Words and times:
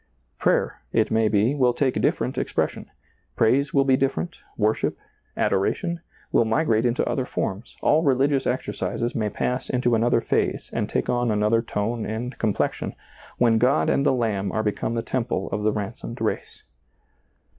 Prayer, 0.39 0.81
it 0.91 1.11
may 1.11 1.27
be, 1.27 1.53
will 1.53 1.75
take 1.75 1.93
different 2.01 2.35
expres 2.35 2.71
sion, 2.71 2.89
praise 3.35 3.71
will 3.71 3.83
be 3.85 3.95
different, 3.95 4.39
worship, 4.57 4.97
adoration, 5.37 5.99
will 6.31 6.43
migrate 6.43 6.87
into 6.87 7.07
other 7.07 7.23
forms, 7.23 7.77
all 7.83 8.01
religious 8.01 8.47
exercises 8.47 9.13
may 9.13 9.29
pass 9.29 9.69
into 9.69 9.93
another 9.93 10.19
phase 10.19 10.71
and 10.73 10.89
take 10.89 11.07
on 11.07 11.29
another 11.29 11.61
^lailizccbvGoOgle 11.61 11.61
I86 11.61 11.73
SEEING 11.73 11.83
DARKLY 11.99 12.03
tone 12.03 12.15
and 12.15 12.37
complexion 12.39 12.95
when 13.37 13.57
God 13.59 13.91
and 13.91 14.03
the 14.03 14.11
I^anib 14.13 14.51
are 14.51 14.63
become 14.63 14.95
the 14.95 15.03
temple 15.03 15.49
of 15.51 15.61
the 15.61 15.71
ransomed 15.71 16.19
race. 16.19 16.63